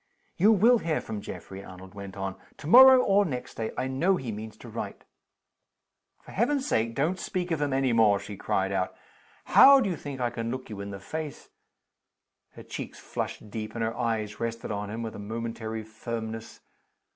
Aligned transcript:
"You 0.35 0.51
will 0.51 0.79
hear 0.79 0.99
from 0.99 1.21
Geoffrey," 1.21 1.63
Arnold 1.63 1.93
went 1.93 2.17
on, 2.17 2.35
"to 2.57 2.65
morrow 2.65 3.03
or 3.03 3.23
next 3.23 3.53
day. 3.53 3.69
I 3.77 3.85
know 3.87 4.15
he 4.15 4.31
means 4.31 4.57
to 4.57 4.67
write." 4.67 5.03
"For 6.23 6.31
Heaven's 6.31 6.65
sake, 6.65 6.95
don't 6.95 7.19
speak 7.19 7.51
of 7.51 7.61
him 7.61 7.71
any 7.71 7.93
more!" 7.93 8.17
she 8.19 8.35
cried 8.35 8.71
out. 8.71 8.95
"How 9.45 9.79
do 9.79 9.91
you 9.91 9.95
think 9.95 10.19
I 10.19 10.31
can 10.31 10.49
look 10.49 10.71
you 10.71 10.81
in 10.81 10.89
the 10.89 10.99
face" 10.99 11.49
Her 12.55 12.63
cheeks 12.63 12.97
flushed 12.97 13.51
deep, 13.51 13.75
and 13.75 13.83
her 13.83 13.95
eyes 13.95 14.39
rested 14.39 14.71
on 14.71 14.89
him 14.89 15.03
with 15.03 15.15
a 15.15 15.19
momentary 15.19 15.83
firmness. 15.83 16.61